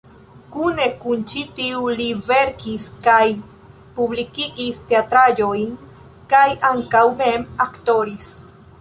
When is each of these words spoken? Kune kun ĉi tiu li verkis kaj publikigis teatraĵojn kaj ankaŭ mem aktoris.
Kune 0.53 0.85
kun 1.03 1.19
ĉi 1.31 1.43
tiu 1.59 1.81
li 1.99 2.07
verkis 2.29 2.89
kaj 3.09 3.21
publikigis 3.99 4.83
teatraĵojn 4.95 5.71
kaj 6.35 6.45
ankaŭ 6.75 7.09
mem 7.25 7.51
aktoris. 7.71 8.31